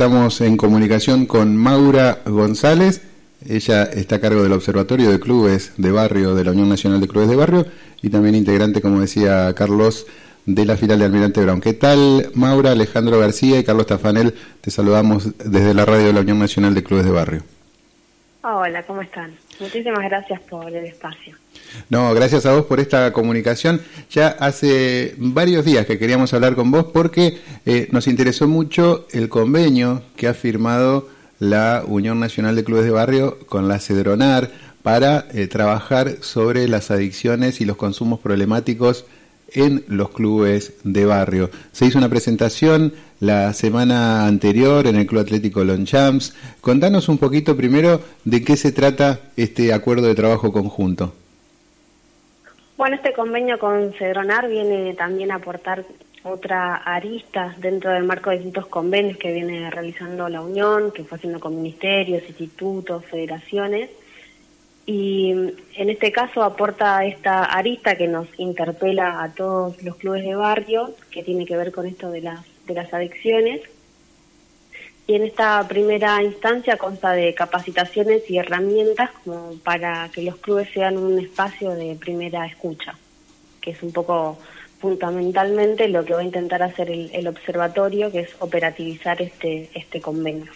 [0.00, 3.02] Estamos en comunicación con Maura González.
[3.46, 7.06] Ella está a cargo del Observatorio de Clubes de Barrio de la Unión Nacional de
[7.06, 7.66] Clubes de Barrio
[8.00, 10.06] y también integrante, como decía Carlos,
[10.46, 11.60] de la filial de Almirante Brown.
[11.60, 14.32] ¿Qué tal, Maura, Alejandro García y Carlos Tafanel?
[14.62, 17.42] Te saludamos desde la radio de la Unión Nacional de Clubes de Barrio.
[18.42, 19.36] Hola, ¿cómo están?
[19.60, 21.36] Muchísimas gracias por el espacio.
[21.88, 23.80] No, gracias a vos por esta comunicación.
[24.10, 29.28] Ya hace varios días que queríamos hablar con vos porque eh, nos interesó mucho el
[29.28, 31.08] convenio que ha firmado
[31.38, 34.50] la Unión Nacional de Clubes de Barrio con la Cedronar
[34.82, 39.04] para eh, trabajar sobre las adicciones y los consumos problemáticos
[39.52, 41.50] en los clubes de barrio.
[41.72, 46.34] Se hizo una presentación la semana anterior en el Club Atlético Lonchamps.
[46.60, 51.14] Contanos un poquito primero de qué se trata este acuerdo de trabajo conjunto.
[52.80, 55.84] Bueno, este convenio con Cedronar viene también a aportar
[56.22, 61.18] otra arista dentro del marco de distintos convenios que viene realizando la Unión, que fue
[61.18, 63.90] haciendo con ministerios, institutos, federaciones.
[64.86, 70.34] Y en este caso aporta esta arista que nos interpela a todos los clubes de
[70.34, 73.60] barrio, que tiene que ver con esto de las, de las adicciones
[75.10, 80.68] y en esta primera instancia consta de capacitaciones y herramientas como para que los clubes
[80.72, 82.94] sean un espacio de primera escucha,
[83.60, 84.38] que es un poco
[84.78, 90.52] fundamentalmente lo que va a intentar hacer el, observatorio, que es operativizar este, este convenio.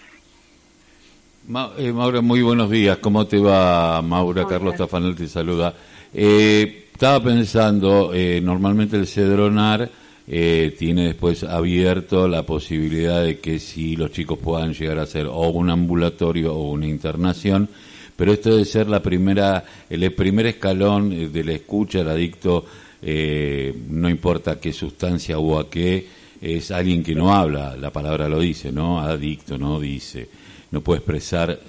[1.76, 2.98] Eh, Maura, muy buenos días.
[2.98, 4.46] ¿Cómo te va, Maura?
[4.46, 5.74] Carlos Tafanel te saluda.
[6.14, 9.90] Eh, estaba pensando, eh, normalmente el Cedronar
[10.26, 15.26] eh, tiene después abierto la posibilidad de que si los chicos puedan llegar a ser
[15.26, 17.68] o un ambulatorio o una internación,
[18.16, 22.64] pero esto debe ser la primera, el primer escalón eh, de la escucha, el adicto,
[23.02, 26.06] eh, no importa qué sustancia o a qué,
[26.40, 29.00] es alguien que no habla, la palabra lo dice, ¿no?
[29.00, 30.28] Adicto, no dice,
[30.70, 31.60] no puede expresar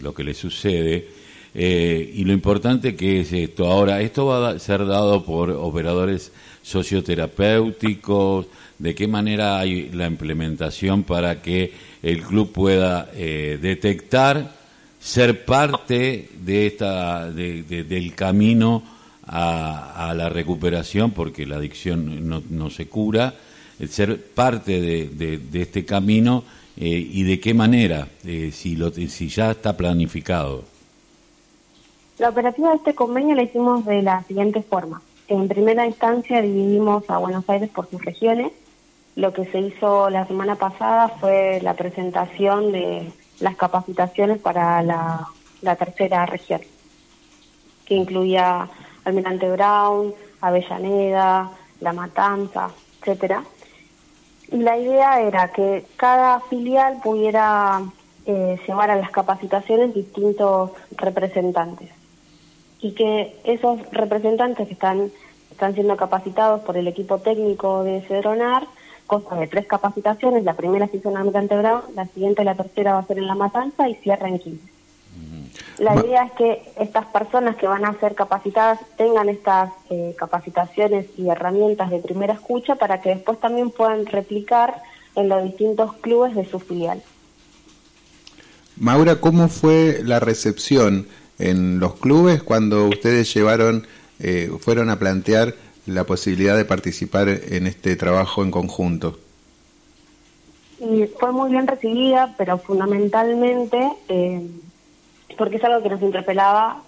[0.00, 1.06] lo que le sucede.
[1.54, 3.66] Y lo importante que es esto.
[3.66, 6.32] Ahora, esto va a ser dado por operadores
[6.62, 8.46] socioterapéuticos,
[8.78, 11.72] de qué manera hay la implementación para que
[12.02, 14.56] el club pueda eh, detectar,
[15.00, 18.82] ser parte de esta, del camino
[19.26, 23.34] a, la recuperación, porque la adicción no, se cura,
[23.88, 26.44] ser parte de, este camino
[26.76, 30.71] eh, y de qué manera, eh, si, lo, si ya está planificado.
[32.18, 35.00] La operativa de este convenio la hicimos de la siguiente forma.
[35.28, 38.52] En primera instancia dividimos a Buenos Aires por sus regiones.
[39.16, 45.26] Lo que se hizo la semana pasada fue la presentación de las capacitaciones para la,
[45.78, 46.60] tercera región,
[47.86, 48.68] que incluía
[49.04, 50.12] Almirante Brown,
[50.42, 51.50] Avellaneda,
[51.80, 53.42] La Matanza, etcétera.
[54.50, 57.80] Y la idea era que cada filial pudiera
[58.26, 62.01] eh, llevar a las capacitaciones distintos representantes
[62.82, 65.10] y que esos representantes que están,
[65.50, 68.66] están siendo capacitados por el equipo técnico de Cedronar,
[69.06, 72.94] consta de tres capacitaciones, la primera se hizo en Almirante Brown, la siguiente, la tercera
[72.94, 74.72] va a ser en La Matanza y cierra en 15.
[75.78, 81.06] La idea es que estas personas que van a ser capacitadas tengan estas eh, capacitaciones
[81.16, 84.82] y herramientas de primera escucha para que después también puedan replicar
[85.14, 87.02] en los distintos clubes de su filial.
[88.76, 91.06] Maura, ¿cómo fue la recepción
[91.42, 93.86] en los clubes cuando ustedes llevaron,
[94.20, 95.54] eh, fueron a plantear
[95.86, 99.18] la posibilidad de participar en este trabajo en conjunto?
[100.78, 104.46] Y fue muy bien recibida, pero fundamentalmente eh,
[105.36, 106.82] porque es algo que nos interpelaba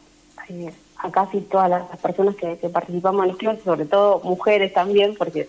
[0.48, 5.14] eh, a casi todas las personas que, participamos en los clubes, sobre todo mujeres también,
[5.16, 5.48] porque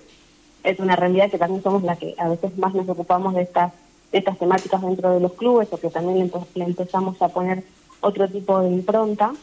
[0.64, 3.72] es una realidad que también somos las que a veces más nos ocupamos de estas,
[4.12, 7.64] estas temáticas dentro de los clubes, o que también le empezamos a poner
[8.06, 9.34] otro tipo de impronta.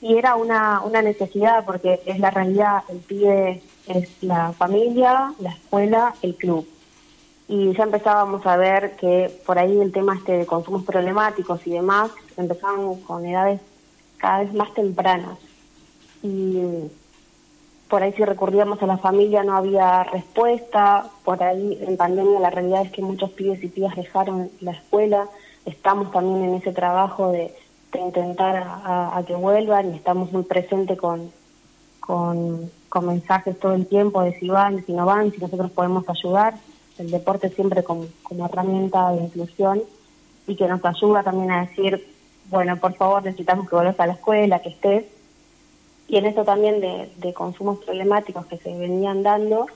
[0.00, 5.50] Y era una, una necesidad porque es la realidad, el pibe es la familia, la
[5.50, 6.66] escuela, el club.
[7.48, 11.72] Y ya empezábamos a ver que por ahí el tema este de consumos problemáticos y
[11.72, 13.60] demás empezaban con edades
[14.18, 15.38] cada vez más tempranas.
[16.22, 16.90] Y
[17.88, 22.50] por ahí si recurríamos a la familia no había respuesta, por ahí en pandemia la
[22.50, 25.28] realidad es que muchos pibes y pibas dejaron la escuela,
[25.66, 27.54] estamos también en ese trabajo de,
[27.94, 31.30] intentar a, que vuelvan y estamos muy presentes con,
[32.00, 32.70] con,
[33.02, 36.54] mensajes todo el tiempo de si van, si no van, si nosotros podemos ayudar.
[36.98, 38.06] El deporte siempre como,
[38.44, 39.82] herramienta de inclusión
[40.46, 42.04] y que nos ayuda también a decir,
[42.50, 45.04] bueno, por favor necesitamos que vuelvas a la escuela, que estés.
[46.08, 49.66] Y en esto también de, de consumos problemáticos que se venían dando,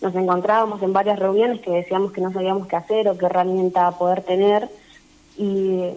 [0.00, 3.90] nos encontrábamos en varias reuniones que decíamos que no sabíamos qué hacer o qué herramienta
[3.92, 4.68] poder tener
[5.36, 5.90] y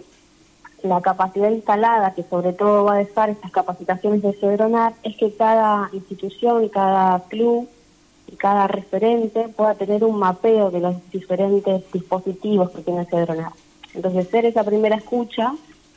[0.82, 5.34] la capacidad instalada que sobre todo va a dejar estas capacitaciones de Cedronar es que
[5.34, 7.68] cada institución, cada club
[8.28, 13.52] y cada referente pueda tener un mapeo de los diferentes dispositivos que tiene Cedronar.
[13.94, 15.54] Entonces, ser esa primera escucha,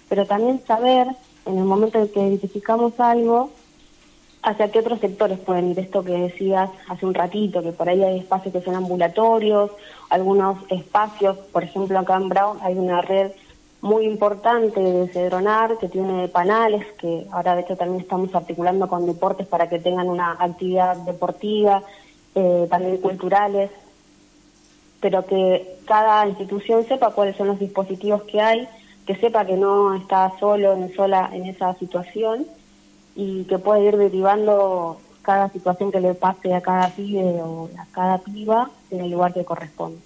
[0.08, 1.08] pero también saber
[1.46, 3.52] en el momento en que identificamos algo,
[4.50, 5.80] hacia qué otros sectores pueden ir.
[5.80, 9.72] Esto que decías hace un ratito, que por ahí hay espacios que son ambulatorios,
[10.10, 13.32] algunos espacios, por ejemplo acá en Brown hay una red
[13.82, 19.06] muy importante de Cedronar que tiene panales, que ahora de hecho también estamos articulando con
[19.06, 21.84] deportes para que tengan una actividad deportiva,
[22.36, 23.70] eh, también culturales,
[25.00, 28.68] pero que cada institución sepa cuáles son los dispositivos que hay,
[29.06, 32.46] que sepa que no está solo ni sola en esa situación
[33.20, 37.86] y que puede ir derivando cada situación que le pase a cada pibe o a
[37.92, 39.98] cada piba en el lugar que corresponde.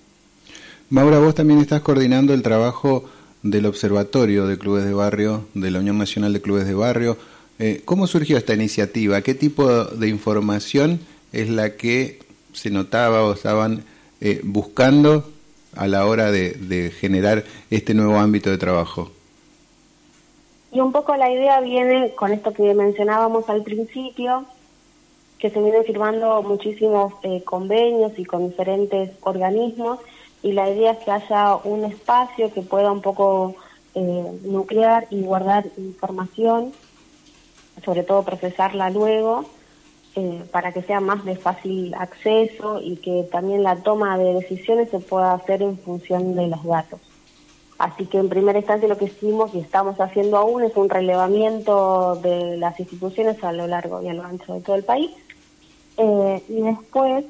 [0.89, 3.05] Maura, vos también estás coordinando el trabajo
[3.43, 7.17] del Observatorio de Clubes de Barrio, de la Unión Nacional de Clubes de Barrio.
[7.59, 9.21] Eh, ¿Cómo surgió esta iniciativa?
[9.21, 10.99] ¿Qué tipo de información
[11.31, 12.19] es la que
[12.53, 13.83] se notaba o estaban
[14.21, 15.29] eh, buscando
[15.75, 19.11] a la hora de, generar este nuevo ámbito de trabajo?
[20.73, 24.45] Y un poco la idea viene con esto que mencionábamos al principio,
[25.37, 29.99] que se vienen firmando muchísimos eh, convenios y con diferentes organismos
[30.41, 33.55] y la idea es que haya un espacio que pueda un poco
[33.93, 36.73] eh, nuclear y guardar información,
[37.85, 39.45] sobre todo procesarla luego,
[40.15, 44.89] eh, para que sea más de fácil acceso y que también la toma de decisiones
[44.89, 46.99] se pueda hacer en función de los datos.
[47.77, 52.15] Así que en primera instancia lo que hicimos y estamos haciendo aún es un relevamiento
[52.21, 55.11] de las instituciones a lo largo y a lo ancho de todo el país.
[55.97, 57.25] Eh, y después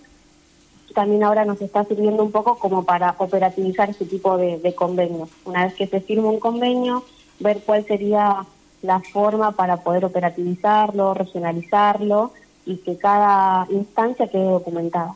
[0.94, 5.30] también ahora nos está sirviendo un poco como para operativizar ese tipo de, convenios.
[5.46, 7.04] Una vez que se firma un convenio,
[7.40, 8.46] ver cuál sería
[8.82, 12.32] la forma para poder operativizarlo, regionalizarlo
[12.66, 15.16] y que cada instancia quede documentada.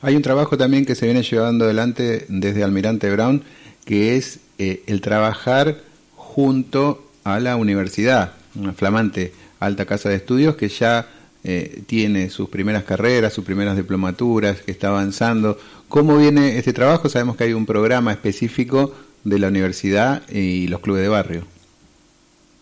[0.00, 3.42] Hay un trabajo también que se viene llevando adelante desde Almirante Brown,
[3.84, 5.78] que es eh, el trabajar
[6.16, 11.06] junto a la universidad, una flamante alta casa de estudios que ya
[11.42, 15.58] eh, tiene sus primeras carreras, sus primeras diplomaturas, que está avanzando.
[15.88, 17.08] ¿Cómo viene este trabajo?
[17.08, 18.92] Sabemos que hay un programa específico
[19.24, 21.44] de la universidad y los clubes de barrio.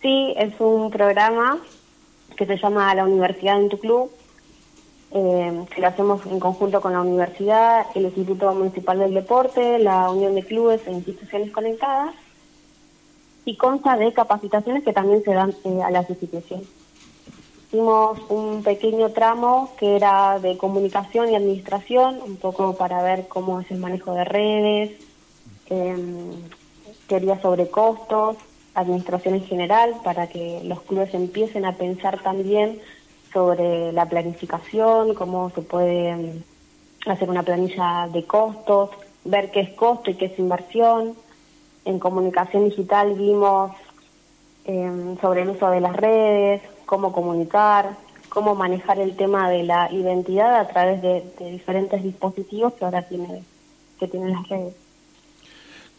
[0.00, 1.58] Sí, es un programa
[2.36, 4.10] que se llama La Universidad en tu Club,
[5.14, 10.10] eh, que lo hacemos en conjunto con la universidad, el Instituto Municipal del Deporte, la
[10.10, 12.14] Unión de Clubes e Instituciones Conectadas,
[13.44, 16.66] y consta de capacitaciones que también se dan eh, a las instituciones.
[17.68, 23.60] Hicimos un pequeño tramo que era de comunicación y administración, un poco para ver cómo
[23.60, 24.90] es el manejo de redes,
[25.70, 25.96] eh,
[27.06, 28.36] teoría sobre costos,
[28.74, 32.80] administración en general, para que los clubes empiecen a pensar también
[33.32, 36.42] sobre la planificación, cómo se puede em,
[37.06, 38.90] hacer una planilla de costos,
[39.24, 41.14] ver qué es costo y qué es inversión.
[41.84, 43.72] En comunicación digital vimos
[44.64, 47.96] em, sobre el uso de las redes, cómo comunicar,
[48.28, 53.44] cómo manejar el tema de la identidad a través de, diferentes dispositivos que ahora tiene,
[53.98, 54.74] que tienen las redes.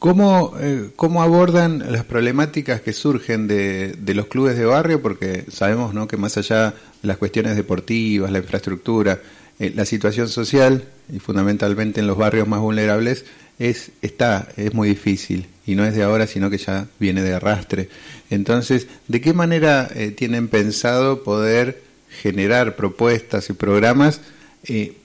[0.04, 5.02] ¿Cómo, eh, ¿Cómo abordan las problemáticas que surgen de, de, los clubes de barrio?
[5.02, 6.10] Porque sabemos ¿no?
[6.10, 9.22] que más allá de las cuestiones deportivas, la infraestructura,
[9.60, 13.24] eh, la situación social, y fundamentalmente en los barrios más vulnerables,
[13.60, 17.36] es, está, es muy difícil y no es de ahora, sino que ya viene de
[17.36, 17.88] arrastre.
[18.30, 24.20] Entonces, ¿de qué manera eh, tienen pensado poder generar propuestas y programas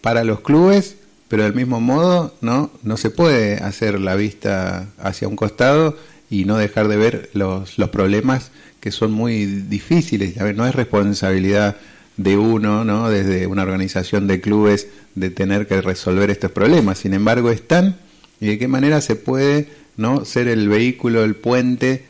[0.01, 0.97] para los clubes,
[1.29, 5.97] pero del mismo modo no, no se puede hacer la vista hacia un costado
[6.31, 10.39] y no dejar de ver los, los problemas que son muy difíciles.
[10.39, 11.77] A ver, no es responsabilidad
[12.17, 13.09] de uno, ¿no?
[13.11, 16.99] desde una organización de clubes, de tener que resolver estos problemas.
[16.99, 17.97] Sin embargo, están
[18.41, 22.05] y de qué manera se puede no ser el vehículo, el puente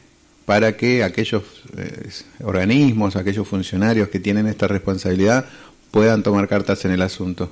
[0.45, 1.43] para que aquellos
[1.77, 2.11] eh,
[2.43, 5.47] organismos, aquellos funcionarios que tienen esta responsabilidad
[5.91, 7.51] puedan tomar cartas en el asunto.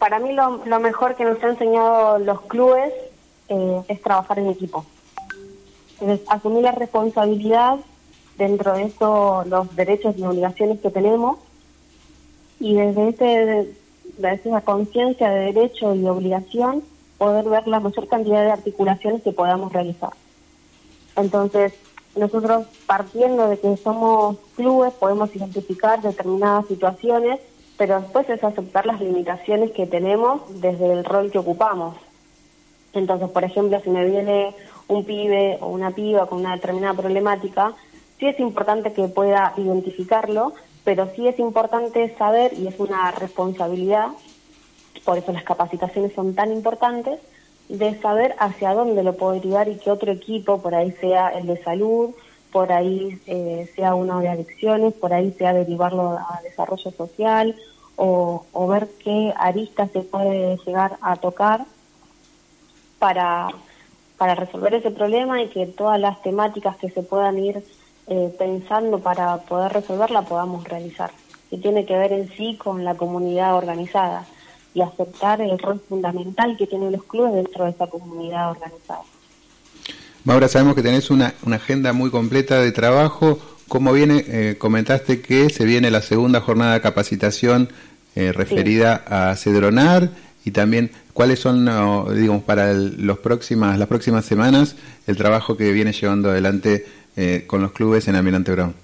[0.00, 2.90] Para mí lo, mejor que nos han enseñado los clubes
[3.48, 4.86] eh, es trabajar en equipo.
[6.00, 7.76] Es asumir la responsabilidad
[8.38, 11.38] dentro de eso, los derechos y obligaciones que tenemos
[12.58, 13.74] y desde ese
[14.22, 16.82] esa conciencia de derecho y obligación,
[17.18, 20.12] poder ver la mayor cantidad de articulaciones que podamos realizar.
[21.16, 21.74] Entonces,
[22.16, 27.38] nosotros partiendo de que somos clubes, podemos identificar determinadas situaciones
[27.80, 31.96] pero después es aceptar las limitaciones que tenemos desde el rol que ocupamos.
[32.92, 34.54] Entonces, por ejemplo, si me viene
[34.86, 37.72] un pibe o una piba con una determinada problemática,
[38.18, 40.52] sí es importante que pueda identificarlo,
[40.84, 44.08] pero sí es importante saber, y es una responsabilidad,
[45.06, 47.18] por eso las capacitaciones son tan importantes,
[47.70, 51.46] de saber hacia dónde lo puedo derivar y que otro equipo, por ahí sea el
[51.46, 52.10] de salud,
[52.52, 57.56] por ahí eh, sea uno de adicciones, por ahí sea derivarlo a desarrollo social
[57.96, 61.66] o, ver qué arista se puede llegar a tocar
[62.98, 63.48] para,
[64.16, 67.64] para resolver ese problema y que todas las temáticas que se puedan ir
[68.06, 71.10] eh, pensando para poder resolverla podamos realizar.
[71.50, 74.24] Y tiene que ver en sí con la comunidad organizada
[74.72, 79.02] y aceptar el rol fundamental que tienen los clubes dentro de esa comunidad organizada.
[80.24, 83.38] Maura, sabemos que tenés una, una agenda muy completa de trabajo.
[83.70, 84.24] ¿Cómo viene?
[84.26, 87.68] Eh, comentaste que se viene la segunda jornada de capacitación
[88.16, 90.10] eh, referida a Cedronar
[90.44, 91.66] y también cuáles son,
[92.12, 94.74] digamos, para los próximas, las próximas semanas
[95.06, 96.84] el trabajo que viene llevando adelante
[97.16, 98.74] eh, con los clubes en Almirante Brown.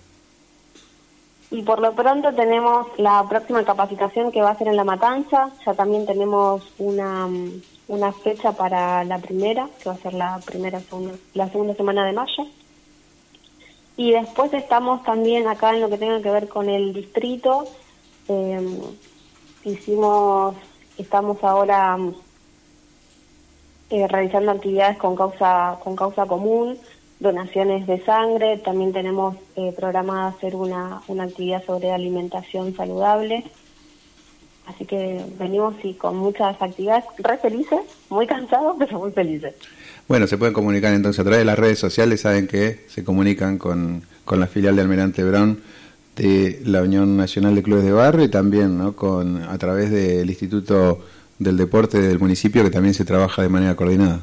[1.51, 5.51] Y por lo pronto tenemos la próxima capacitación que va a ser en La Matanza,
[5.67, 7.27] ya también tenemos una,
[7.89, 12.07] una fecha para la primera, que va a ser la primera segunda, la segunda semana
[12.07, 12.47] de mayo.
[13.97, 17.67] Y después estamos también acá en lo que tenga que ver con el distrito.
[18.29, 18.79] Eh,
[19.65, 20.55] hicimos,
[20.99, 21.99] estamos ahora
[23.91, 26.79] eh, realizando actividades con causa, con causa común
[27.19, 33.45] donaciones de sangre, también tenemos eh, programada hacer una, una actividad sobre alimentación saludable.
[34.67, 37.81] Así que venimos y con muchas actividades, re felices,
[38.11, 39.55] muy cansados, pero muy felices.
[40.09, 43.59] Bueno, se pueden comunicar entonces a través de las redes sociales, saben que se comunican
[43.59, 45.61] con, con la filial de Almirante Brown
[46.17, 48.97] de la Unión Nacional de Clubes de Barrio y también ¿no?
[48.97, 51.01] con, a través del Instituto
[51.39, 54.21] del Deporte del municipio que también se trabaja de manera coordinada.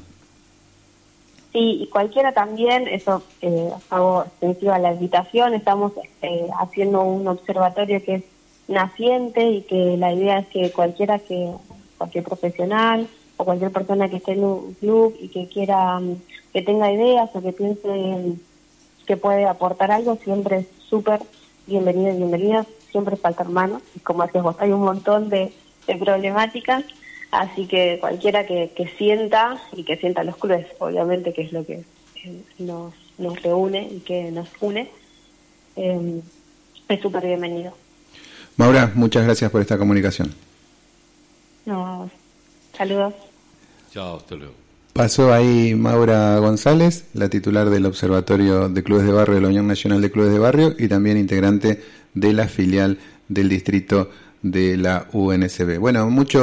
[1.51, 5.91] Sí, y cualquiera también, eso eh, hago extensiva la invitación, estamos
[6.23, 8.23] eh, haciendo un observatorio que es
[8.67, 11.51] naciente y que la idea es que cualquiera que,
[11.97, 16.15] cualquier profesional o cualquier persona que esté en un club y que quiera, mm,
[16.53, 18.37] que tenga ideas o que piense
[19.05, 21.19] que puede aportar algo, siempre es súper
[21.67, 25.51] bienvenido y bienvenida, siempre falta hermano, y como decías vos, hay un montón de,
[25.87, 26.85] de problemáticas
[27.33, 31.83] Así que cualquiera que, sienta y que sienta los clubes, obviamente, que es lo que
[32.59, 34.87] nos, nos reúne y que nos une,
[35.75, 36.21] eh,
[36.89, 37.73] es súper bienvenido.
[38.57, 40.33] Maura, muchas gracias por esta comunicación.
[41.65, 42.09] No,
[42.77, 43.13] saludos.
[43.91, 44.53] Chao, hasta luego.
[44.93, 49.67] Pasó ahí Maura González, la titular del Observatorio de Clubes de Barrio de la Unión
[49.67, 51.81] Nacional de Clubes de Barrio y también integrante
[52.13, 54.11] de la filial del distrito
[54.43, 55.79] de la UNSB.
[55.79, 56.41] Bueno, mucho